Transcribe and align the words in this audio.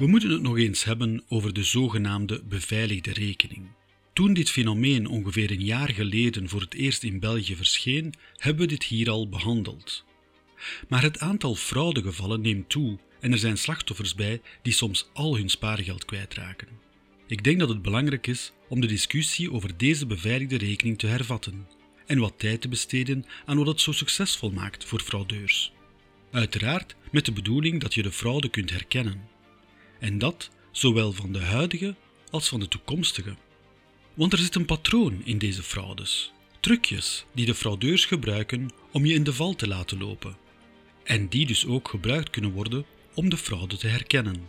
We 0.00 0.06
moeten 0.06 0.30
het 0.30 0.42
nog 0.42 0.58
eens 0.58 0.84
hebben 0.84 1.22
over 1.28 1.52
de 1.52 1.62
zogenaamde 1.62 2.42
beveiligde 2.42 3.12
rekening. 3.12 3.68
Toen 4.12 4.32
dit 4.32 4.50
fenomeen 4.50 5.06
ongeveer 5.06 5.50
een 5.50 5.64
jaar 5.64 5.88
geleden 5.88 6.48
voor 6.48 6.60
het 6.60 6.74
eerst 6.74 7.02
in 7.02 7.20
België 7.20 7.56
verscheen, 7.56 8.14
hebben 8.36 8.62
we 8.62 8.68
dit 8.68 8.84
hier 8.84 9.10
al 9.10 9.28
behandeld. 9.28 10.04
Maar 10.88 11.02
het 11.02 11.18
aantal 11.18 11.54
fraudegevallen 11.54 12.40
neemt 12.40 12.68
toe 12.68 12.98
en 13.20 13.32
er 13.32 13.38
zijn 13.38 13.58
slachtoffers 13.58 14.14
bij 14.14 14.40
die 14.62 14.72
soms 14.72 15.10
al 15.12 15.36
hun 15.36 15.48
spaargeld 15.48 16.04
kwijtraken. 16.04 16.68
Ik 17.26 17.44
denk 17.44 17.58
dat 17.58 17.68
het 17.68 17.82
belangrijk 17.82 18.26
is 18.26 18.52
om 18.68 18.80
de 18.80 18.86
discussie 18.86 19.52
over 19.52 19.76
deze 19.76 20.06
beveiligde 20.06 20.58
rekening 20.58 20.98
te 20.98 21.06
hervatten 21.06 21.66
en 22.06 22.18
wat 22.18 22.34
tijd 22.38 22.60
te 22.60 22.68
besteden 22.68 23.24
aan 23.46 23.56
wat 23.56 23.66
het 23.66 23.80
zo 23.80 23.92
succesvol 23.92 24.50
maakt 24.50 24.84
voor 24.84 25.00
fraudeurs. 25.00 25.72
Uiteraard 26.30 26.96
met 27.12 27.24
de 27.24 27.32
bedoeling 27.32 27.80
dat 27.80 27.94
je 27.94 28.02
de 28.02 28.12
fraude 28.12 28.48
kunt 28.48 28.70
herkennen. 28.70 29.38
En 30.00 30.18
dat 30.18 30.50
zowel 30.70 31.12
van 31.12 31.32
de 31.32 31.38
huidige 31.38 31.94
als 32.30 32.48
van 32.48 32.60
de 32.60 32.68
toekomstige. 32.68 33.36
Want 34.14 34.32
er 34.32 34.38
zit 34.38 34.54
een 34.54 34.64
patroon 34.64 35.20
in 35.24 35.38
deze 35.38 35.62
fraudes. 35.62 36.32
Trucjes 36.60 37.24
die 37.32 37.46
de 37.46 37.54
fraudeurs 37.54 38.04
gebruiken 38.04 38.70
om 38.92 39.06
je 39.06 39.14
in 39.14 39.24
de 39.24 39.32
val 39.32 39.54
te 39.54 39.68
laten 39.68 39.98
lopen. 39.98 40.36
En 41.04 41.28
die 41.28 41.46
dus 41.46 41.66
ook 41.66 41.88
gebruikt 41.88 42.30
kunnen 42.30 42.52
worden 42.52 42.84
om 43.14 43.28
de 43.28 43.36
fraude 43.36 43.76
te 43.76 43.86
herkennen. 43.86 44.48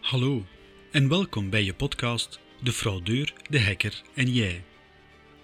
Hallo 0.00 0.46
en 0.90 1.08
welkom 1.08 1.50
bij 1.50 1.64
je 1.64 1.74
podcast 1.74 2.40
De 2.60 2.72
fraudeur, 2.72 3.32
de 3.50 3.62
hacker 3.62 4.02
en 4.14 4.32
jij. 4.32 4.64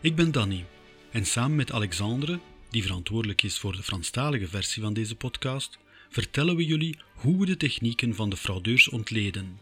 Ik 0.01 0.15
ben 0.15 0.33
Danny 0.33 0.67
en 1.11 1.27
samen 1.27 1.57
met 1.57 1.73
Alexandre, 1.73 2.41
die 2.71 2.83
verantwoordelijk 2.83 3.43
is 3.43 3.59
voor 3.59 3.77
de 3.77 3.83
Franstalige 3.83 4.49
versie 4.49 4.83
van 4.83 4.93
deze 4.93 5.15
podcast, 5.15 5.79
vertellen 6.09 6.57
we 6.57 6.67
jullie 6.67 6.97
hoe 7.15 7.39
we 7.39 7.47
de 7.47 7.57
technieken 7.57 8.15
van 8.15 8.31
de 8.31 8.37
fraudeurs 8.37 8.89
ontleden. 8.89 9.59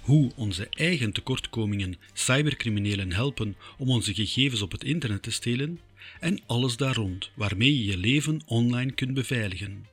Hoe 0.00 0.32
onze 0.36 0.68
eigen 0.70 1.12
tekortkomingen 1.12 1.96
cybercriminelen 2.12 3.12
helpen 3.12 3.56
om 3.78 3.88
onze 3.88 4.14
gegevens 4.14 4.62
op 4.62 4.72
het 4.72 4.84
internet 4.84 5.22
te 5.22 5.30
stelen 5.30 5.80
en 6.20 6.40
alles 6.46 6.76
daar 6.76 6.94
rond 6.94 7.30
waarmee 7.34 7.78
je 7.78 7.84
je 7.84 7.96
leven 7.96 8.40
online 8.46 8.92
kunt 8.92 9.14
beveiligen. 9.14 9.86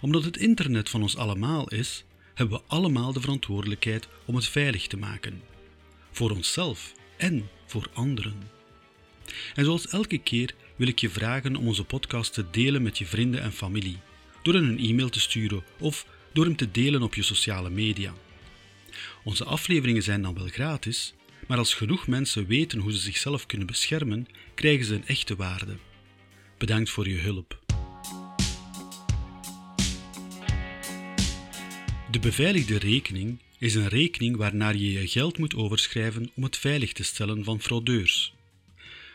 Omdat 0.00 0.24
het 0.24 0.36
internet 0.36 0.88
van 0.88 1.02
ons 1.02 1.16
allemaal 1.16 1.68
is, 1.68 2.04
hebben 2.34 2.58
we 2.58 2.64
allemaal 2.66 3.12
de 3.12 3.20
verantwoordelijkheid 3.20 4.08
om 4.24 4.34
het 4.34 4.46
veilig 4.46 4.86
te 4.86 4.96
maken. 4.96 5.42
Voor 6.10 6.30
onszelf 6.30 6.94
en 7.16 7.48
voor 7.66 7.88
anderen. 7.92 8.42
En 9.54 9.64
zoals 9.64 9.88
elke 9.88 10.18
keer 10.18 10.54
wil 10.76 10.88
ik 10.88 10.98
je 10.98 11.10
vragen 11.10 11.56
om 11.56 11.66
onze 11.66 11.84
podcast 11.84 12.32
te 12.32 12.44
delen 12.50 12.82
met 12.82 12.98
je 12.98 13.06
vrienden 13.06 13.42
en 13.42 13.52
familie, 13.52 13.98
door 14.42 14.54
hen 14.54 14.64
een 14.64 14.78
e-mail 14.78 15.08
te 15.08 15.20
sturen 15.20 15.64
of 15.78 16.06
door 16.32 16.44
hem 16.44 16.56
te 16.56 16.70
delen 16.70 17.02
op 17.02 17.14
je 17.14 17.22
sociale 17.22 17.70
media. 17.70 18.14
Onze 19.24 19.44
afleveringen 19.44 20.02
zijn 20.02 20.22
dan 20.22 20.34
wel 20.34 20.46
gratis, 20.46 21.14
maar 21.46 21.58
als 21.58 21.74
genoeg 21.74 22.06
mensen 22.06 22.46
weten 22.46 22.78
hoe 22.78 22.92
ze 22.92 22.98
zichzelf 22.98 23.46
kunnen 23.46 23.66
beschermen, 23.66 24.26
krijgen 24.54 24.84
ze 24.84 24.94
een 24.94 25.06
echte 25.06 25.36
waarde. 25.36 25.76
Bedankt 26.58 26.90
voor 26.90 27.08
je 27.08 27.18
hulp. 27.18 27.60
De 32.10 32.18
beveiligde 32.20 32.78
rekening 32.78 33.38
is 33.58 33.74
een 33.74 33.88
rekening 33.88 34.36
waarnaar 34.36 34.76
je 34.76 34.92
je 34.92 35.08
geld 35.08 35.38
moet 35.38 35.54
overschrijven 35.54 36.30
om 36.34 36.42
het 36.42 36.56
veilig 36.56 36.92
te 36.92 37.02
stellen 37.02 37.44
van 37.44 37.60
fraudeurs. 37.60 38.34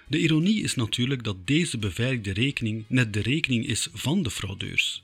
De 0.08 0.20
ironie 0.20 0.64
is 0.64 0.76
natuurlijk 0.76 1.24
dat 1.24 1.48
deze 1.48 1.78
beveiligde 1.78 2.34
rekening 2.34 2.86
net 2.88 3.14
de 3.14 3.22
rekening 3.22 3.66
is 3.66 3.88
van 3.94 4.24
de 4.24 4.32
fraudeurs. 4.32 5.04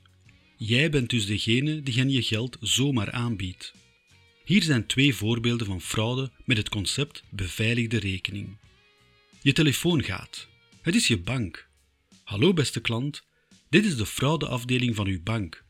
Jij 0.66 0.90
bent 0.90 1.10
dus 1.10 1.26
degene 1.26 1.82
die 1.82 1.94
hen 1.94 2.10
je 2.10 2.22
geld 2.22 2.56
zomaar 2.60 3.10
aanbiedt. 3.10 3.72
Hier 4.44 4.62
zijn 4.62 4.86
twee 4.86 5.14
voorbeelden 5.14 5.66
van 5.66 5.80
fraude 5.80 6.30
met 6.44 6.56
het 6.56 6.68
concept 6.68 7.22
beveiligde 7.30 7.98
rekening. 7.98 8.56
Je 9.42 9.52
telefoon 9.52 10.04
gaat. 10.04 10.48
Het 10.82 10.94
is 10.94 11.06
je 11.06 11.18
bank. 11.18 11.68
Hallo 12.22 12.52
beste 12.52 12.80
klant, 12.80 13.24
dit 13.68 13.84
is 13.84 13.96
de 13.96 14.06
fraudeafdeling 14.06 14.94
van 14.94 15.06
uw 15.06 15.22
bank. 15.22 15.64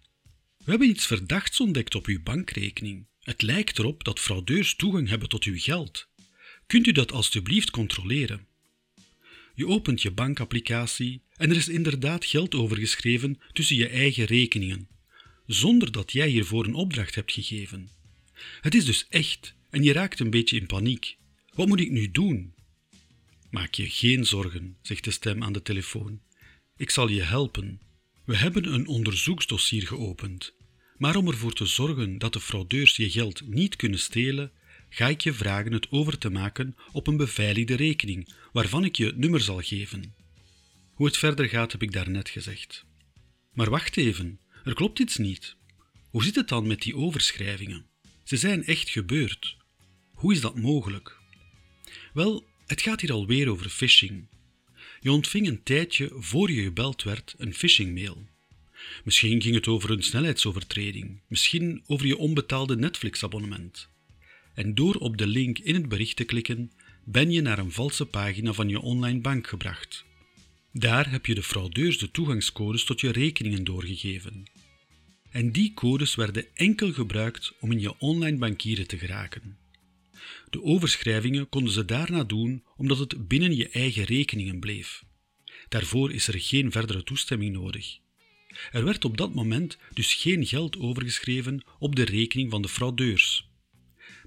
We 0.65 0.71
hebben 0.71 0.89
iets 0.89 1.07
verdachts 1.07 1.61
ontdekt 1.61 1.95
op 1.95 2.07
uw 2.07 2.23
bankrekening. 2.23 3.07
Het 3.21 3.43
lijkt 3.43 3.79
erop 3.79 4.05
dat 4.05 4.21
fraudeurs 4.21 4.75
toegang 4.75 5.09
hebben 5.09 5.29
tot 5.29 5.45
uw 5.45 5.59
geld. 5.59 6.09
Kunt 6.67 6.87
u 6.87 6.93
dat 6.93 7.13
alstublieft 7.13 7.71
controleren? 7.71 8.47
Je 9.55 9.67
opent 9.67 10.03
je 10.03 10.11
bankapplicatie 10.11 11.23
en 11.37 11.51
er 11.51 11.57
is 11.57 11.69
inderdaad 11.69 12.25
geld 12.25 12.55
overgeschreven 12.55 13.41
tussen 13.53 13.77
je 13.77 13.89
eigen 13.89 14.25
rekeningen, 14.25 14.89
zonder 15.47 15.93
dat 15.93 16.13
jij 16.13 16.29
hiervoor 16.29 16.65
een 16.65 16.75
opdracht 16.75 17.15
hebt 17.15 17.33
gegeven. 17.33 17.91
Het 18.61 18.75
is 18.75 18.85
dus 18.85 19.07
echt 19.09 19.55
en 19.71 19.83
je 19.83 19.93
raakt 19.93 20.21
een 20.21 20.31
beetje 20.31 20.57
in 20.57 20.67
paniek. 20.67 21.17
Wat 21.55 21.67
moet 21.67 21.81
ik 21.81 21.91
nu 21.91 22.11
doen? 22.11 22.55
Maak 23.51 23.75
je 23.75 23.91
geen 23.91 24.27
zorgen, 24.27 24.77
zegt 24.83 25.05
de 25.05 25.11
stem 25.11 25.43
aan 25.43 25.53
de 25.53 25.63
telefoon. 25.63 26.21
Ik 26.77 26.91
zal 26.91 27.09
je 27.09 27.23
helpen. 27.23 27.81
We 28.25 28.37
hebben 28.37 28.73
een 28.73 28.87
onderzoeksdossier 28.87 29.87
geopend. 29.87 30.55
Maar 30.97 31.17
om 31.17 31.29
ervoor 31.29 31.53
te 31.53 31.67
zorgen 31.67 32.19
dat 32.19 32.33
de 32.33 32.41
fraudeurs 32.41 32.97
je 32.97 33.11
geld 33.11 33.49
niet 33.49 33.77
kunnen 33.77 33.99
stelen, 33.99 34.53
ga 34.95 35.09
ik 35.09 35.21
je 35.21 35.33
vragen 35.33 35.73
het 35.73 35.91
over 35.91 36.19
te 36.19 36.31
maken 36.31 36.77
op 36.93 37.07
een 37.07 37.17
beveiligde 37.17 37.75
rekening, 37.75 38.35
waarvan 38.53 38.85
ik 38.85 38.97
je 38.97 39.07
het 39.07 39.17
nummer 39.17 39.41
zal 39.41 39.61
geven. 39.61 40.15
Hoe 40.95 41.07
het 41.07 41.17
verder 41.17 41.49
gaat 41.49 41.73
heb 41.73 41.83
ik 41.83 41.93
daarnet 41.93 42.29
gezegd. 42.29 42.85
Maar 43.53 43.71
wacht 43.71 43.97
even, 43.97 44.41
er 44.65 44.75
klopt 44.75 44.99
iets 44.99 45.17
niet. 45.17 45.57
Hoe 46.11 46.25
zit 46.25 46.35
het 46.35 46.49
dan 46.49 46.67
met 46.67 46.83
die 46.83 46.97
overschrijvingen? 46.97 47.87
Ze 48.25 48.37
zijn 48.37 48.65
echt 48.65 48.89
gebeurd. 48.89 49.57
Hoe 50.13 50.33
is 50.33 50.41
dat 50.41 50.59
mogelijk? 50.59 51.19
Wel, 52.13 52.45
het 52.67 52.83
gaat 52.83 53.01
hier 53.01 53.13
alweer 53.13 53.49
over 53.49 53.69
phishing. 53.69 54.27
Je 55.01 55.13
ontving 55.13 55.47
een 55.47 55.63
tijdje 55.63 56.11
voor 56.15 56.51
je 56.51 56.63
gebeld 56.63 57.03
werd 57.03 57.35
een 57.39 57.55
phishingmail. 57.55 58.27
Misschien 59.05 59.43
ging 59.43 59.55
het 59.55 59.69
over 59.69 59.91
een 59.91 60.03
snelheidsovertreding, 60.03 61.21
misschien 61.29 61.83
over 61.87 62.07
je 62.07 62.17
onbetaalde 62.17 62.77
Netflix-abonnement. 62.77 63.93
En 64.55 64.75
door 64.75 64.95
op 64.95 65.17
de 65.17 65.27
link 65.27 65.59
in 65.59 65.75
het 65.75 65.89
bericht 65.89 66.17
te 66.17 66.25
klikken, 66.25 66.73
ben 67.05 67.31
je 67.31 67.41
naar 67.41 67.59
een 67.59 67.73
valse 67.73 68.07
pagina 68.07 68.53
van 68.53 68.69
je 68.69 68.81
online 68.81 69.21
bank 69.21 69.47
gebracht. 69.47 70.05
Daar 70.73 71.11
heb 71.11 71.27
je 71.27 71.35
de 71.35 71.43
fraudeurs 71.43 71.99
de 71.99 72.11
toegangscodes 72.11 72.85
tot 72.85 73.01
je 73.01 73.13
rekeningen 73.13 73.65
doorgegeven. 73.65 74.45
En 75.31 75.53
die 75.53 75.75
codes 75.75 76.15
werden 76.15 76.47
enkel 76.55 76.93
gebruikt 76.93 77.53
om 77.61 77.73
in 77.73 77.81
je 77.81 77.99
online 77.99 78.39
bankieren 78.39 78.87
te 78.87 78.99
geraken. 78.99 79.57
De 80.51 80.63
overschrijvingen 80.63 81.49
konden 81.49 81.73
ze 81.73 81.85
daarna 81.85 82.25
doen 82.25 82.63
omdat 82.77 82.99
het 82.99 83.29
binnen 83.29 83.57
je 83.57 83.69
eigen 83.69 84.05
rekeningen 84.05 84.61
bleef. 84.61 85.05
Daarvoor 85.69 86.13
is 86.13 86.29
er 86.29 86.41
geen 86.41 86.73
verdere 86.73 87.05
toestemming 87.05 87.53
nodig. 87.53 87.99
Er 88.73 88.85
werd 88.85 89.05
op 89.05 89.17
dat 89.17 89.35
moment 89.35 89.79
dus 89.93 90.15
geen 90.15 90.47
geld 90.47 90.79
overgeschreven 90.79 91.65
op 91.79 91.97
de 91.97 92.05
rekening 92.05 92.51
van 92.51 92.63
de 92.63 92.69
fraudeurs. 92.69 93.49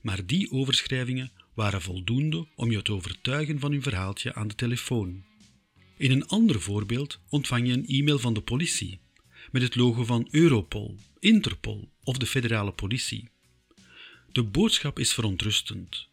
Maar 0.07 0.25
die 0.25 0.51
overschrijvingen 0.51 1.31
waren 1.53 1.81
voldoende 1.81 2.47
om 2.55 2.71
je 2.71 2.81
te 2.81 2.93
overtuigen 2.93 3.59
van 3.59 3.71
hun 3.71 3.81
verhaaltje 3.81 4.33
aan 4.33 4.47
de 4.47 4.55
telefoon. 4.55 5.23
In 5.97 6.11
een 6.11 6.27
ander 6.27 6.61
voorbeeld 6.61 7.19
ontvang 7.29 7.67
je 7.67 7.73
een 7.73 7.87
e-mail 7.87 8.19
van 8.19 8.33
de 8.33 8.41
politie 8.41 8.99
met 9.51 9.61
het 9.61 9.75
logo 9.75 10.03
van 10.03 10.27
Europol, 10.31 10.95
Interpol 11.19 11.89
of 12.03 12.17
de 12.17 12.25
federale 12.25 12.71
politie. 12.71 13.29
De 14.31 14.43
boodschap 14.43 14.99
is 14.99 15.13
verontrustend. 15.13 16.07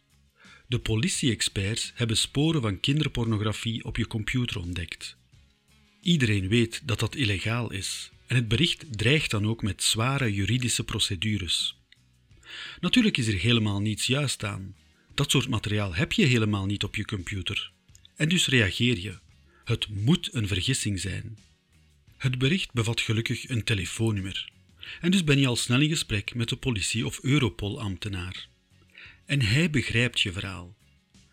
De 0.67 0.79
politie-experts 0.79 1.91
hebben 1.95 2.17
sporen 2.17 2.61
van 2.61 2.79
kinderpornografie 2.79 3.83
op 3.83 3.97
je 3.97 4.07
computer 4.07 4.59
ontdekt. 4.59 5.17
Iedereen 6.01 6.47
weet 6.47 6.81
dat 6.85 6.99
dat 6.99 7.15
illegaal 7.15 7.71
is 7.71 8.09
en 8.27 8.35
het 8.35 8.47
bericht 8.47 8.97
dreigt 8.97 9.31
dan 9.31 9.47
ook 9.47 9.61
met 9.61 9.83
zware 9.83 10.33
juridische 10.33 10.83
procedures. 10.83 11.84
Natuurlijk 12.79 13.17
is 13.17 13.27
er 13.27 13.39
helemaal 13.39 13.81
niets 13.81 14.07
juist 14.07 14.43
aan. 14.43 14.75
Dat 15.13 15.31
soort 15.31 15.47
materiaal 15.47 15.95
heb 15.95 16.11
je 16.11 16.25
helemaal 16.25 16.65
niet 16.65 16.83
op 16.83 16.95
je 16.95 17.05
computer. 17.05 17.71
En 18.15 18.29
dus 18.29 18.47
reageer 18.47 18.99
je. 18.99 19.17
Het 19.63 19.87
moet 19.89 20.29
een 20.33 20.47
vergissing 20.47 20.99
zijn. 20.99 21.37
Het 22.17 22.37
bericht 22.37 22.73
bevat 22.73 23.01
gelukkig 23.01 23.49
een 23.49 23.63
telefoonnummer. 23.63 24.49
En 25.01 25.11
dus 25.11 25.23
ben 25.23 25.39
je 25.39 25.47
al 25.47 25.55
snel 25.55 25.81
in 25.81 25.89
gesprek 25.89 26.35
met 26.35 26.49
de 26.49 26.55
politie- 26.55 27.05
of 27.05 27.19
Europol-ambtenaar. 27.21 28.47
En 29.25 29.41
hij 29.41 29.69
begrijpt 29.69 30.21
je 30.21 30.31
verhaal. 30.31 30.75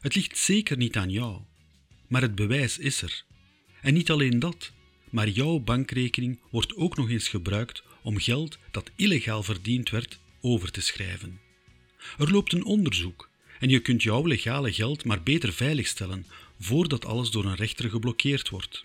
Het 0.01 0.15
ligt 0.15 0.39
zeker 0.39 0.77
niet 0.77 0.97
aan 0.97 1.11
jou, 1.11 1.41
maar 2.07 2.23
het 2.23 2.35
bewijs 2.35 2.79
is 2.79 3.03
er. 3.03 3.25
En 3.81 3.95
niet 3.95 4.11
alleen 4.11 4.39
dat, 4.39 4.73
maar 5.11 5.29
jouw 5.29 5.59
bankrekening 5.59 6.39
wordt 6.51 6.77
ook 6.77 6.97
nog 6.97 7.11
eens 7.11 7.29
gebruikt 7.29 7.83
om 8.03 8.19
geld 8.19 8.59
dat 8.71 8.91
illegaal 8.97 9.43
verdiend 9.43 9.91
werd 9.91 10.19
over 10.43 10.71
te 10.71 10.81
schrijven. 10.81 11.41
Er 12.19 12.31
loopt 12.31 12.53
een 12.53 12.65
onderzoek 12.65 13.31
en 13.61 13.69
je 13.69 13.81
kunt 13.81 14.03
jouw 14.03 14.27
legale 14.27 14.73
geld 14.73 15.05
maar 15.05 15.23
beter 15.23 15.53
veiligstellen 15.53 16.27
voordat 16.61 17.05
alles 17.05 17.31
door 17.31 17.45
een 17.45 17.55
rechter 17.55 17.91
geblokkeerd 17.91 18.49
wordt. 18.49 18.85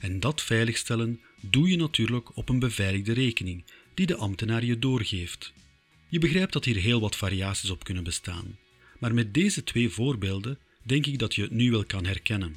En 0.00 0.20
dat 0.20 0.42
veiligstellen 0.42 1.20
doe 1.40 1.68
je 1.68 1.76
natuurlijk 1.76 2.36
op 2.36 2.48
een 2.48 2.58
beveiligde 2.58 3.12
rekening 3.12 3.64
die 3.94 4.06
de 4.06 4.16
ambtenaar 4.16 4.64
je 4.64 4.78
doorgeeft. 4.78 5.52
Je 6.08 6.18
begrijpt 6.18 6.52
dat 6.52 6.64
hier 6.64 6.76
heel 6.76 7.00
wat 7.00 7.16
variaties 7.16 7.70
op 7.70 7.84
kunnen 7.84 8.04
bestaan, 8.04 8.58
maar 8.98 9.14
met 9.14 9.34
deze 9.34 9.64
twee 9.64 9.88
voorbeelden 9.88 10.58
denk 10.82 11.06
ik 11.06 11.18
dat 11.18 11.34
je 11.34 11.42
het 11.42 11.50
nu 11.50 11.70
wel 11.70 11.84
kan 11.84 12.04
herkennen. 12.04 12.56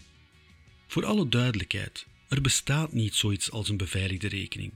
Voor 0.87 1.05
alle 1.05 1.29
duidelijkheid, 1.29 2.05
er 2.29 2.41
bestaat 2.41 2.93
niet 2.93 3.15
zoiets 3.15 3.51
als 3.51 3.69
een 3.69 3.77
beveiligde 3.77 4.27
rekening. 4.27 4.73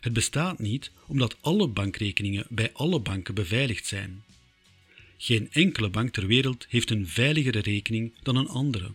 Het 0.00 0.12
bestaat 0.12 0.58
niet 0.58 0.90
omdat 1.06 1.36
alle 1.40 1.68
bankrekeningen 1.68 2.46
bij 2.48 2.72
alle 2.72 3.00
banken 3.00 3.34
beveiligd 3.34 3.86
zijn. 3.86 4.24
Geen 5.16 5.48
enkele 5.52 5.88
bank 5.88 6.12
ter 6.12 6.26
wereld 6.26 6.66
heeft 6.68 6.90
een 6.90 7.08
veiligere 7.08 7.60
rekening 7.60 8.12
dan 8.22 8.36
een 8.36 8.48
andere. 8.48 8.92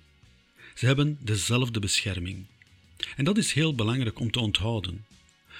Ze 0.75 0.85
hebben 0.85 1.17
dezelfde 1.21 1.79
bescherming. 1.79 2.45
En 3.15 3.25
dat 3.25 3.37
is 3.37 3.53
heel 3.53 3.75
belangrijk 3.75 4.19
om 4.19 4.31
te 4.31 4.39
onthouden. 4.39 5.05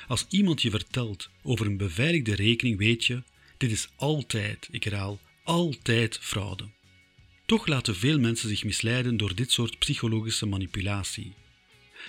Als 0.08 0.26
iemand 0.30 0.62
je 0.62 0.70
vertelt 0.70 1.30
over 1.42 1.66
een 1.66 1.78
beveiligde 1.78 2.36
rekening, 2.36 2.78
weet 2.78 3.06
je, 3.06 3.24
dit 3.58 3.72
is 3.72 3.88
altijd, 3.96 4.68
ik 4.72 4.84
herhaal, 4.84 5.20
altijd 5.44 6.18
fraude. 6.22 6.66
Toch 7.46 7.68
laten 7.68 7.96
veel 7.96 8.20
mensen 8.20 8.50
zich 8.50 8.64
misleiden 8.64 9.18
door 9.18 9.36
dit 9.36 9.52
soort 9.52 9.80
psychologische 9.80 10.46
manipulatie. 10.46 11.34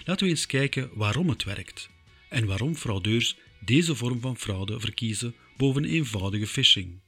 Laten 0.04 0.24
we 0.24 0.30
eens 0.30 0.46
kijken 0.46 0.90
waarom 0.92 1.28
het 1.28 1.44
werkt 1.44 1.88
en 2.34 2.46
waarom 2.46 2.74
fraudeurs 2.74 3.36
deze 3.60 3.94
vorm 3.94 4.20
van 4.20 4.36
fraude 4.36 4.80
verkiezen 4.80 5.34
boven 5.56 5.84
eenvoudige 5.84 6.46
phishing. 6.46 7.02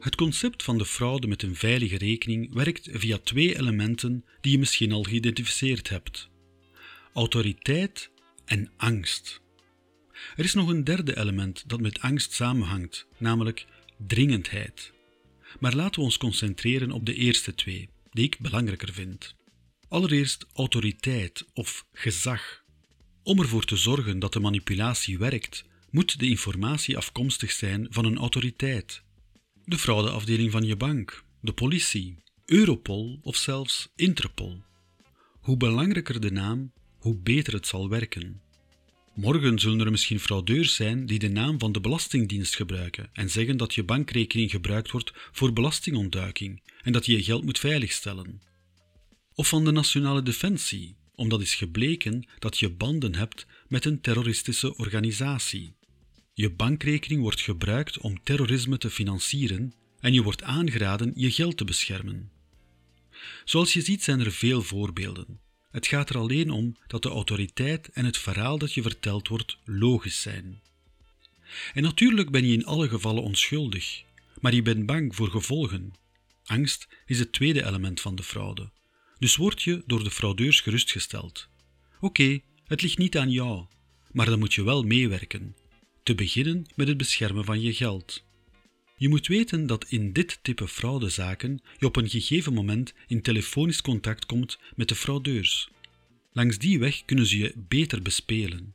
Het 0.00 0.14
concept 0.14 0.62
van 0.62 0.78
de 0.78 0.84
fraude 0.84 1.26
met 1.26 1.42
een 1.42 1.56
veilige 1.56 1.98
rekening 1.98 2.54
werkt 2.54 2.88
via 2.92 3.18
twee 3.18 3.58
elementen 3.58 4.24
die 4.40 4.52
je 4.52 4.58
misschien 4.58 4.92
al 4.92 5.02
geïdentificeerd 5.02 5.88
hebt: 5.88 6.28
autoriteit 7.12 8.10
en 8.44 8.70
angst. 8.76 9.40
Er 10.36 10.44
is 10.44 10.54
nog 10.54 10.68
een 10.68 10.84
derde 10.84 11.16
element 11.16 11.64
dat 11.66 11.80
met 11.80 12.00
angst 12.00 12.32
samenhangt, 12.32 13.06
namelijk 13.18 13.66
dringendheid. 14.06 14.92
Maar 15.60 15.74
laten 15.74 16.00
we 16.00 16.06
ons 16.06 16.18
concentreren 16.18 16.90
op 16.90 17.06
de 17.06 17.14
eerste 17.14 17.54
twee, 17.54 17.88
die 18.16 18.24
ik 18.24 18.38
belangrijker 18.38 18.92
vind. 18.92 19.34
Allereerst 19.88 20.46
autoriteit 20.52 21.44
of 21.52 21.86
gezag. 21.92 22.64
Om 23.22 23.40
ervoor 23.40 23.64
te 23.64 23.76
zorgen 23.76 24.18
dat 24.18 24.32
de 24.32 24.40
manipulatie 24.40 25.18
werkt, 25.18 25.64
moet 25.90 26.18
de 26.18 26.28
informatie 26.28 26.96
afkomstig 26.96 27.52
zijn 27.52 27.86
van 27.90 28.04
een 28.04 28.18
autoriteit. 28.18 29.02
De 29.64 29.78
fraudeafdeling 29.78 30.50
van 30.50 30.64
je 30.64 30.76
bank, 30.76 31.24
de 31.40 31.52
politie, 31.52 32.16
Europol 32.44 33.18
of 33.22 33.36
zelfs 33.36 33.88
Interpol. 33.96 34.62
Hoe 35.40 35.56
belangrijker 35.56 36.20
de 36.20 36.30
naam, 36.30 36.72
hoe 36.98 37.16
beter 37.16 37.52
het 37.52 37.66
zal 37.66 37.88
werken. 37.88 38.42
Morgen 39.16 39.58
zullen 39.58 39.80
er 39.80 39.90
misschien 39.90 40.20
fraudeurs 40.20 40.74
zijn 40.74 41.06
die 41.06 41.18
de 41.18 41.28
naam 41.28 41.58
van 41.58 41.72
de 41.72 41.80
Belastingdienst 41.80 42.56
gebruiken 42.56 43.10
en 43.12 43.30
zeggen 43.30 43.56
dat 43.56 43.74
je 43.74 43.84
bankrekening 43.84 44.50
gebruikt 44.50 44.90
wordt 44.90 45.12
voor 45.32 45.52
belastingontduiking 45.52 46.62
en 46.82 46.92
dat 46.92 47.06
je 47.06 47.12
je 47.12 47.22
geld 47.22 47.44
moet 47.44 47.58
veiligstellen. 47.58 48.42
Of 49.34 49.48
van 49.48 49.64
de 49.64 49.70
Nationale 49.70 50.22
Defensie, 50.22 50.96
omdat 51.14 51.40
is 51.40 51.54
gebleken 51.54 52.28
dat 52.38 52.58
je 52.58 52.70
banden 52.70 53.14
hebt 53.14 53.46
met 53.68 53.84
een 53.84 54.00
terroristische 54.00 54.76
organisatie. 54.76 55.76
Je 56.32 56.50
bankrekening 56.50 57.20
wordt 57.20 57.40
gebruikt 57.40 57.98
om 57.98 58.22
terrorisme 58.22 58.78
te 58.78 58.90
financieren 58.90 59.74
en 60.00 60.12
je 60.12 60.22
wordt 60.22 60.42
aangeraden 60.42 61.12
je 61.14 61.30
geld 61.30 61.56
te 61.56 61.64
beschermen. 61.64 62.30
Zoals 63.44 63.72
je 63.72 63.80
ziet 63.80 64.02
zijn 64.02 64.20
er 64.20 64.32
veel 64.32 64.62
voorbeelden. 64.62 65.45
Het 65.76 65.86
gaat 65.86 66.10
er 66.10 66.18
alleen 66.18 66.50
om 66.50 66.76
dat 66.86 67.02
de 67.02 67.08
autoriteit 67.08 67.88
en 67.88 68.04
het 68.04 68.16
verhaal 68.16 68.58
dat 68.58 68.72
je 68.72 68.82
verteld 68.82 69.28
wordt 69.28 69.58
logisch 69.64 70.22
zijn. 70.22 70.60
En 71.74 71.82
natuurlijk 71.82 72.30
ben 72.30 72.46
je 72.46 72.52
in 72.52 72.64
alle 72.64 72.88
gevallen 72.88 73.22
onschuldig, 73.22 74.02
maar 74.40 74.54
je 74.54 74.62
bent 74.62 74.86
bang 74.86 75.14
voor 75.14 75.30
gevolgen. 75.30 75.92
Angst 76.44 76.88
is 77.06 77.18
het 77.18 77.32
tweede 77.32 77.64
element 77.64 78.00
van 78.00 78.14
de 78.14 78.22
fraude. 78.22 78.70
Dus 79.18 79.36
word 79.36 79.62
je 79.62 79.82
door 79.86 80.04
de 80.04 80.10
fraudeurs 80.10 80.60
gerustgesteld. 80.60 81.48
Oké, 82.00 82.40
het 82.64 82.82
ligt 82.82 82.98
niet 82.98 83.18
aan 83.18 83.30
jou, 83.30 83.66
maar 84.12 84.26
dan 84.26 84.38
moet 84.38 84.54
je 84.54 84.64
wel 84.64 84.82
meewerken. 84.82 85.56
Te 86.02 86.14
beginnen 86.14 86.66
met 86.74 86.88
het 86.88 86.96
beschermen 86.96 87.44
van 87.44 87.60
je 87.60 87.74
geld. 87.74 88.24
Je 88.98 89.08
moet 89.08 89.26
weten 89.26 89.66
dat 89.66 89.84
in 89.88 90.12
dit 90.12 90.38
type 90.42 90.68
fraudezaken 90.68 91.60
je 91.78 91.86
op 91.86 91.96
een 91.96 92.08
gegeven 92.08 92.52
moment 92.52 92.94
in 93.06 93.22
telefonisch 93.22 93.80
contact 93.80 94.26
komt 94.26 94.58
met 94.74 94.88
de 94.88 94.94
fraudeurs. 94.94 95.70
Langs 96.32 96.58
die 96.58 96.78
weg 96.78 97.04
kunnen 97.04 97.26
ze 97.26 97.38
je 97.38 97.54
beter 97.56 98.02
bespelen. 98.02 98.74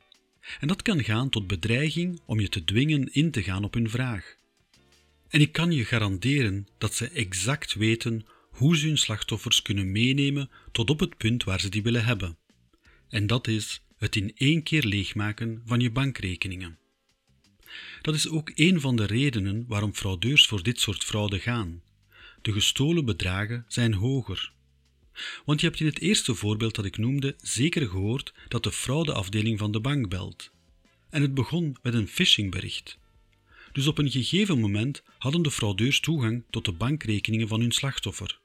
En 0.60 0.68
dat 0.68 0.82
kan 0.82 1.04
gaan 1.04 1.28
tot 1.28 1.46
bedreiging 1.46 2.20
om 2.26 2.40
je 2.40 2.48
te 2.48 2.64
dwingen 2.64 3.12
in 3.12 3.30
te 3.30 3.42
gaan 3.42 3.64
op 3.64 3.74
hun 3.74 3.90
vraag. 3.90 4.36
En 5.28 5.40
ik 5.40 5.52
kan 5.52 5.72
je 5.72 5.84
garanderen 5.84 6.68
dat 6.78 6.94
ze 6.94 7.08
exact 7.08 7.74
weten 7.74 8.26
hoe 8.50 8.76
ze 8.76 8.86
hun 8.86 8.98
slachtoffers 8.98 9.62
kunnen 9.62 9.92
meenemen 9.92 10.50
tot 10.72 10.90
op 10.90 11.00
het 11.00 11.16
punt 11.16 11.44
waar 11.44 11.60
ze 11.60 11.68
die 11.68 11.82
willen 11.82 12.04
hebben. 12.04 12.36
En 13.08 13.26
dat 13.26 13.48
is 13.48 13.82
het 13.96 14.16
in 14.16 14.32
één 14.36 14.62
keer 14.62 14.84
leegmaken 14.84 15.62
van 15.64 15.80
je 15.80 15.90
bankrekeningen. 15.90 16.78
Dat 18.02 18.14
is 18.14 18.28
ook 18.28 18.50
een 18.54 18.80
van 18.80 18.96
de 18.96 19.04
redenen 19.04 19.64
waarom 19.68 19.94
fraudeurs 19.94 20.46
voor 20.46 20.62
dit 20.62 20.80
soort 20.80 21.04
fraude 21.04 21.38
gaan. 21.38 21.82
De 22.42 22.52
gestolen 22.52 23.04
bedragen 23.04 23.64
zijn 23.68 23.94
hoger. 23.94 24.52
Want 25.44 25.60
je 25.60 25.66
hebt 25.66 25.80
in 25.80 25.86
het 25.86 26.00
eerste 26.00 26.34
voorbeeld 26.34 26.74
dat 26.74 26.84
ik 26.84 26.96
noemde 26.96 27.36
zeker 27.40 27.88
gehoord 27.88 28.34
dat 28.48 28.62
de 28.62 28.72
fraudeafdeling 28.72 29.58
van 29.58 29.72
de 29.72 29.80
bank 29.80 30.08
belt. 30.08 30.50
En 31.10 31.22
het 31.22 31.34
begon 31.34 31.76
met 31.82 31.94
een 31.94 32.08
phishingbericht. 32.08 32.98
Dus 33.72 33.86
op 33.86 33.98
een 33.98 34.10
gegeven 34.10 34.60
moment 34.60 35.02
hadden 35.18 35.42
de 35.42 35.50
fraudeurs 35.50 36.00
toegang 36.00 36.44
tot 36.50 36.64
de 36.64 36.72
bankrekeningen 36.72 37.48
van 37.48 37.60
hun 37.60 37.72
slachtoffer. 37.72 38.38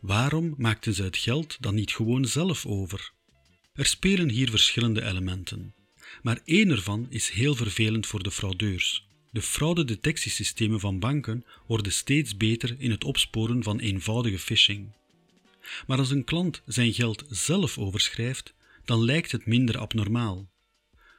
Waarom 0.00 0.54
maakten 0.56 0.94
ze 0.94 1.02
het 1.02 1.16
geld 1.16 1.56
dan 1.60 1.74
niet 1.74 1.92
gewoon 1.92 2.24
zelf 2.24 2.66
over? 2.66 3.12
Er 3.72 3.86
spelen 3.86 4.28
hier 4.28 4.50
verschillende 4.50 5.04
elementen 5.04 5.74
maar 6.22 6.40
één 6.44 6.70
ervan 6.70 7.06
is 7.08 7.28
heel 7.28 7.54
vervelend 7.54 8.06
voor 8.06 8.22
de 8.22 8.30
fraudeurs. 8.30 9.06
De 9.30 9.42
fraudedetectiesystemen 9.42 10.80
van 10.80 10.98
banken 10.98 11.44
worden 11.66 11.92
steeds 11.92 12.36
beter 12.36 12.74
in 12.78 12.90
het 12.90 13.04
opsporen 13.04 13.62
van 13.62 13.78
eenvoudige 13.78 14.38
phishing. 14.38 14.92
Maar 15.86 15.98
als 15.98 16.10
een 16.10 16.24
klant 16.24 16.62
zijn 16.66 16.92
geld 16.92 17.24
zelf 17.28 17.78
overschrijft, 17.78 18.54
dan 18.84 19.04
lijkt 19.04 19.32
het 19.32 19.46
minder 19.46 19.78
abnormaal. 19.78 20.50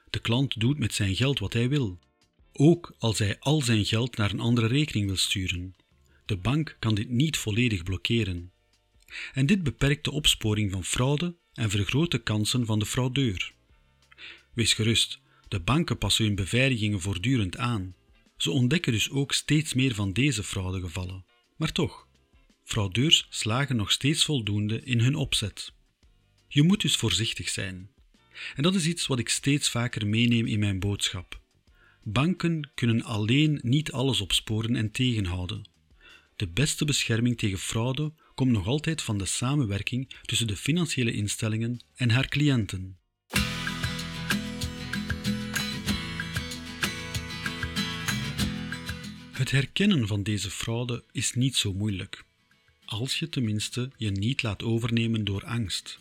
De 0.10 0.20
klant 0.20 0.60
doet 0.60 0.80
met 0.80 0.94
zijn 0.94 1.16
geld 1.16 1.40
wat 1.40 1.54
hij 1.54 1.70
wil, 1.70 2.00
ook 2.54 2.96
als 3.00 3.20
hij 3.20 3.40
al 3.40 3.62
zijn 3.62 3.86
geld 3.86 4.18
naar 4.18 4.32
een 4.32 4.40
andere 4.40 4.68
rekening 4.68 5.06
wil 5.06 5.18
sturen. 5.18 5.76
De 6.26 6.38
bank 6.38 6.76
kan 6.80 6.96
dit 6.96 7.10
niet 7.10 7.38
volledig 7.38 7.84
blokkeren. 7.84 8.52
En 9.34 9.46
dit 9.46 9.64
beperkt 9.64 10.04
de 10.04 10.12
opsporing 10.12 10.72
van 10.72 10.84
fraude 10.84 11.36
en 11.54 11.70
vergroot 11.70 12.12
de 12.12 12.24
kansen 12.24 12.66
van 12.66 12.80
de 12.80 12.86
fraudeur. 12.86 13.54
Wees 14.54 14.74
gerust, 14.74 15.20
de 15.48 15.60
banken 15.60 15.98
passen 15.98 16.26
hun 16.26 16.36
beveiligingen 16.36 17.02
voortdurend 17.02 17.58
aan. 17.58 17.96
Ze 18.38 18.52
ontdekken 18.52 18.92
dus 18.92 19.10
ook 19.10 19.34
steeds 19.34 19.74
meer 19.74 19.96
van 19.96 20.14
deze 20.14 20.44
fraudegevallen. 20.44 21.26
Maar 21.56 21.72
toch, 21.72 22.08
fraudeurs 22.64 23.28
slagen 23.30 23.76
nog 23.76 23.92
steeds 23.92 24.24
voldoende 24.24 24.84
in 24.84 25.00
hun 25.00 25.16
opzet. 25.16 25.74
Je 26.48 26.64
moet 26.64 26.82
dus 26.82 26.96
voorzichtig 26.96 27.50
zijn. 27.50 27.90
En 28.56 28.64
dat 28.64 28.76
is 28.76 28.86
iets 28.86 29.08
wat 29.08 29.20
ik 29.20 29.30
steeds 29.30 29.70
vaker 29.70 30.08
meeneem 30.08 30.46
in 30.46 30.60
mijn 30.60 30.80
boodschap. 30.80 31.42
Banken 32.04 32.72
kunnen 32.76 33.04
alleen 33.04 33.60
niet 33.64 33.92
alles 33.92 34.22
opsporen 34.22 34.76
en 34.76 34.92
tegenhouden. 34.92 35.70
De 36.36 36.48
beste 36.48 36.86
bescherming 36.86 37.38
tegen 37.38 37.58
fraude 37.58 38.14
komt 38.36 38.52
nog 38.52 38.68
altijd 38.68 39.02
van 39.02 39.18
de 39.18 39.26
samenwerking 39.26 40.14
tussen 40.22 40.48
de 40.48 40.56
financiële 40.56 41.12
instellingen 41.12 41.84
en 41.96 42.10
haar 42.10 42.28
cliënten. 42.28 42.98
Het 49.34 49.52
herkennen 49.52 50.08
van 50.08 50.24
deze 50.24 50.50
fraude 50.50 51.04
is 51.12 51.34
niet 51.34 51.56
zo 51.56 51.74
moeilijk, 51.74 52.24
als 52.86 53.20
je 53.20 53.30
tenminste 53.30 53.92
je 53.98 54.12
niet 54.12 54.44
laat 54.44 54.64
overnemen 54.64 55.24
door 55.24 55.46
angst. 55.46 56.00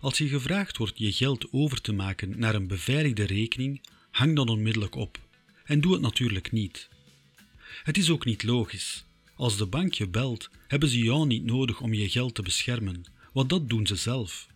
Als 0.00 0.18
je 0.18 0.28
gevraagd 0.28 0.76
wordt 0.76 0.98
je 0.98 1.12
geld 1.12 1.52
over 1.52 1.80
te 1.80 1.92
maken 1.92 2.38
naar 2.38 2.54
een 2.54 2.66
beveiligde 2.66 3.24
rekening, 3.24 3.80
hang 4.10 4.36
dan 4.36 4.48
onmiddellijk 4.48 4.94
op 4.94 5.18
en 5.64 5.80
doe 5.80 5.92
het 5.92 6.00
natuurlijk 6.00 6.52
niet. 6.52 6.88
Het 7.82 7.98
is 7.98 8.10
ook 8.10 8.24
niet 8.24 8.42
logisch. 8.42 9.04
Als 9.34 9.56
de 9.56 9.66
bank 9.66 9.92
je 9.92 10.08
belt, 10.08 10.50
hebben 10.66 10.88
ze 10.88 10.98
jou 10.98 11.26
niet 11.26 11.44
nodig 11.44 11.80
om 11.80 11.94
je 11.94 12.08
geld 12.08 12.34
te 12.34 12.42
beschermen, 12.42 13.04
want 13.32 13.48
dat 13.48 13.68
doen 13.68 13.86
ze 13.86 13.96
zelf. 13.96 14.46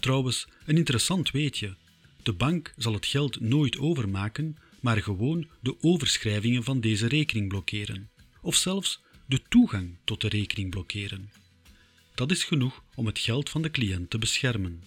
Trouwens, 0.00 0.46
een 0.66 0.76
interessant 0.76 1.30
weetje: 1.30 1.76
de 2.22 2.32
bank 2.32 2.74
zal 2.76 2.92
het 2.92 3.06
geld 3.06 3.40
nooit 3.40 3.78
overmaken 3.78 4.56
maar 4.82 5.02
gewoon 5.02 5.48
de 5.60 5.76
overschrijvingen 5.80 6.64
van 6.64 6.80
deze 6.80 7.06
rekening 7.06 7.48
blokkeren, 7.48 8.10
of 8.40 8.54
zelfs 8.54 9.00
de 9.26 9.42
toegang 9.48 9.96
tot 10.04 10.20
de 10.20 10.28
rekening 10.28 10.70
blokkeren. 10.70 11.30
Dat 12.14 12.30
is 12.30 12.44
genoeg 12.44 12.84
om 12.94 13.06
het 13.06 13.18
geld 13.18 13.50
van 13.50 13.62
de 13.62 13.70
cliënt 13.70 14.10
te 14.10 14.18
beschermen. 14.18 14.82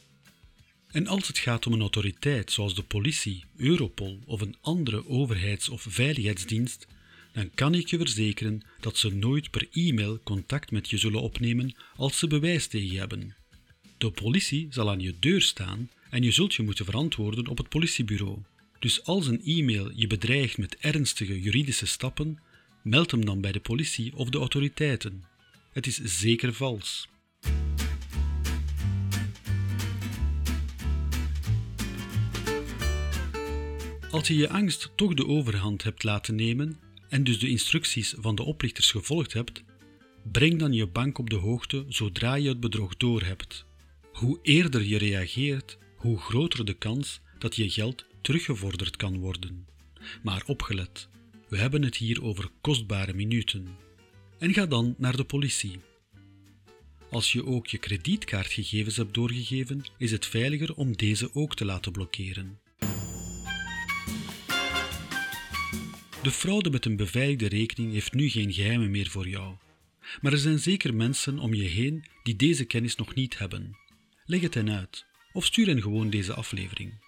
En 0.88 1.08
als 1.08 1.28
het 1.28 1.38
gaat 1.38 1.68
om 1.68 1.74
een 1.74 1.82
autoriteit 1.82 2.52
zoals 2.52 2.76
de 2.76 2.84
politie, 2.84 3.44
Europol 3.58 4.20
of 4.26 4.42
een 4.42 4.56
andere 4.62 5.08
overheids- 5.08 5.70
of 5.70 5.86
veiligheidsdienst, 5.90 6.88
dan 7.34 7.52
kan 7.54 7.74
ik 7.74 7.88
je 7.88 7.98
verzekeren 7.98 8.62
dat 8.80 8.98
ze 8.98 9.16
nooit 9.16 9.52
per 9.52 9.68
e-mail 9.72 10.20
contact 10.24 10.72
met 10.72 10.90
je 10.90 10.98
zullen 10.98 11.22
opnemen 11.22 11.76
als 11.96 12.20
ze 12.20 12.28
bewijs 12.28 12.68
tegen 12.68 12.92
je 12.92 12.98
hebben. 12.98 13.36
De 13.98 14.12
politie 14.12 14.68
zal 14.70 14.90
aan 14.90 15.00
je 15.00 15.14
deur 15.20 15.42
staan 15.42 15.90
en 16.10 16.24
je 16.24 16.32
zult 16.32 16.54
je 16.54 16.64
moeten 16.64 16.86
verantwoorden 16.86 17.48
op 17.48 17.58
het 17.58 17.70
politiebureau. 17.70 18.38
Dus 18.86 19.04
als 19.04 19.28
een 19.28 19.42
e-mail 19.44 19.92
je 19.94 20.08
bedreigt 20.08 20.58
met 20.58 20.78
ernstige 20.78 21.42
juridische 21.42 21.86
stappen, 21.86 22.40
meld 22.84 23.12
hem 23.12 23.26
dan 23.26 23.42
bij 23.42 23.52
de 23.52 23.60
politie 23.60 24.16
of 24.16 24.30
de 24.30 24.38
autoriteiten. 24.38 25.24
Het 25.72 25.88
is 25.88 26.02
zeker 26.04 26.54
vals. 26.54 27.08
Als 34.12 34.28
je 34.28 34.36
je 34.36 34.50
angst 34.50 34.92
toch 34.96 35.14
de 35.14 35.28
overhand 35.28 35.84
hebt 35.84 36.04
laten 36.04 36.36
nemen 36.36 36.80
en 37.10 37.24
dus 37.24 37.40
de 37.40 37.50
instructies 37.50 38.16
van 38.18 38.36
de 38.36 38.44
oplichters 38.44 38.92
gevolgd 38.92 39.34
hebt, 39.34 39.64
breng 40.32 40.60
dan 40.60 40.74
je 40.74 40.88
bank 40.88 41.18
op 41.18 41.30
de 41.30 41.36
hoogte 41.36 41.86
zodra 41.88 42.36
je 42.36 42.50
het 42.50 42.60
bedrog 42.60 42.98
doorhebt. 42.98 43.66
Hoe 44.14 44.40
eerder 44.42 44.84
je 44.84 44.98
reageert, 44.98 45.78
hoe 45.96 46.20
groter 46.20 46.66
de 46.66 46.74
kans 46.74 47.20
dat 47.40 47.56
je 47.56 47.70
geld 47.70 48.06
teruggevorderd 48.26 48.96
kan 48.96 49.20
worden. 49.20 49.68
Maar 50.24 50.44
opgelet, 50.46 51.10
we 51.50 51.58
hebben 51.58 51.82
het 51.84 51.96
hier 51.96 52.24
over 52.24 52.50
kostbare 52.62 53.14
minuten. 53.14 53.68
En 54.40 54.54
ga 54.54 54.66
dan 54.66 54.96
naar 54.98 55.18
de 55.18 55.24
politie. 55.24 55.80
Als 57.10 57.32
je 57.32 57.46
ook 57.46 57.68
je 57.68 57.78
kredietkaartgegevens 57.78 58.98
hebt 58.98 59.14
doorgegeven, 59.14 59.86
is 59.98 60.12
het 60.12 60.26
veiliger 60.26 60.76
om 60.76 60.98
deze 60.98 61.30
ook 61.34 61.56
te 61.56 61.66
laten 61.66 61.92
blokkeren. 61.92 62.60
De 66.22 66.32
fraude 66.32 66.70
met 66.70 66.86
een 66.86 66.96
beveiligde 66.96 67.48
rekening 67.48 67.92
heeft 67.92 68.14
nu 68.14 68.30
geen 68.30 68.54
geheimen 68.54 68.92
meer 68.92 69.10
voor 69.10 69.28
jou. 69.28 69.56
Maar 70.22 70.32
er 70.32 70.38
zijn 70.38 70.60
zeker 70.60 70.94
mensen 70.94 71.40
om 71.40 71.54
je 71.54 71.68
heen 71.68 72.06
die 72.24 72.36
deze 72.36 72.66
kennis 72.66 72.96
nog 72.96 73.16
niet 73.16 73.38
hebben. 73.38 73.78
Leg 74.26 74.42
het 74.42 74.54
hen 74.54 74.70
uit 74.70 75.06
of 75.34 75.46
stuur 75.46 75.68
hen 75.68 75.82
gewoon 75.82 76.10
deze 76.10 76.34
aflevering. 76.34 77.05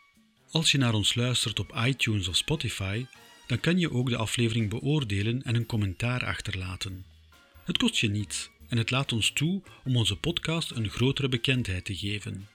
Als 0.52 0.72
je 0.72 0.78
naar 0.78 0.94
ons 0.94 1.16
luistert 1.16 1.60
op 1.60 1.80
iTunes 1.86 2.28
of 2.28 2.36
Spotify, 2.36 3.06
dan 3.48 3.60
kan 3.60 3.80
je 3.80 3.92
ook 3.92 4.10
de 4.10 4.18
aflevering 4.18 4.70
beoordelen 4.70 5.44
en 5.44 5.56
een 5.56 5.66
commentaar 5.66 6.26
achterlaten. 6.26 7.06
Het 7.64 7.78
kost 7.78 7.98
je 7.98 8.10
niets 8.10 8.50
en 8.68 8.78
het 8.78 8.92
laat 8.92 9.12
ons 9.12 9.32
toe 9.32 9.62
om 9.84 9.96
onze 9.96 10.16
podcast 10.16 10.72
een 10.72 10.90
grotere 10.90 11.30
bekendheid 11.30 11.86
te 11.86 11.96
geven. 11.96 12.48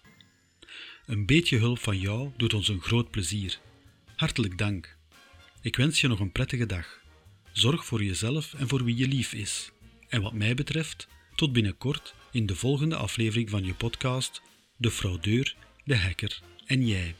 Een 1.06 1.26
beetje 1.26 1.58
hulp 1.58 1.78
van 1.78 1.98
jou 1.98 2.30
doet 2.36 2.54
ons 2.54 2.68
een 2.68 2.80
groot 2.80 3.10
plezier. 3.10 3.58
Hartelijk 4.16 4.58
dank. 4.58 4.96
Ik 5.60 5.76
wens 5.76 6.00
je 6.00 6.08
nog 6.08 6.20
een 6.20 6.32
prettige 6.32 6.66
dag. 6.66 7.00
Zorg 7.52 7.84
voor 7.84 8.04
jezelf 8.04 8.54
en 8.54 8.68
voor 8.68 8.84
wie 8.84 8.96
je 8.96 9.08
lief 9.08 9.32
is. 9.32 9.70
En 10.08 10.22
wat 10.22 10.32
mij 10.32 10.54
betreft, 10.54 11.08
tot 11.34 11.52
binnenkort 11.52 12.14
in 12.30 12.46
de 12.46 12.56
volgende 12.56 12.96
aflevering 12.96 13.50
van 13.50 13.64
je 13.64 13.74
podcast 13.74 14.42
De 14.76 14.90
fraudeur, 14.90 15.56
de 15.84 15.96
hacker 15.96 16.40
en 16.66 16.86
jij. 16.86 17.14